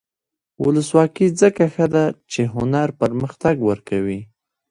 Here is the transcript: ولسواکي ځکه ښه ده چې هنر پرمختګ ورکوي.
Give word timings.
ولسواکي 0.65 1.27
ځکه 1.41 1.63
ښه 1.73 1.85
ده 1.93 2.05
چې 2.31 2.41
هنر 2.53 2.87
پرمختګ 3.01 3.55
ورکوي. 3.69 4.19